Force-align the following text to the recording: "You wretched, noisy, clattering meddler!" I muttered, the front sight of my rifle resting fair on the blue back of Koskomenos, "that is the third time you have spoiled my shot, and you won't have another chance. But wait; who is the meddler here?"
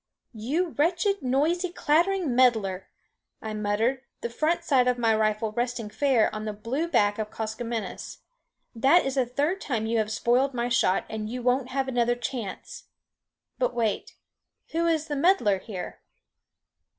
"You 0.33 0.69
wretched, 0.69 1.21
noisy, 1.21 1.69
clattering 1.69 2.33
meddler!" 2.35 2.87
I 3.39 3.53
muttered, 3.53 4.01
the 4.21 4.31
front 4.31 4.63
sight 4.63 4.87
of 4.87 4.97
my 4.97 5.15
rifle 5.15 5.51
resting 5.51 5.91
fair 5.91 6.33
on 6.33 6.45
the 6.45 6.53
blue 6.53 6.87
back 6.87 7.19
of 7.19 7.29
Koskomenos, 7.29 8.17
"that 8.73 9.05
is 9.05 9.13
the 9.13 9.27
third 9.27 9.61
time 9.61 9.85
you 9.85 9.99
have 9.99 10.11
spoiled 10.11 10.55
my 10.55 10.69
shot, 10.69 11.05
and 11.07 11.29
you 11.29 11.43
won't 11.43 11.69
have 11.69 11.87
another 11.87 12.15
chance. 12.15 12.85
But 13.59 13.75
wait; 13.75 14.15
who 14.71 14.87
is 14.87 15.05
the 15.05 15.15
meddler 15.15 15.59
here?" 15.59 15.99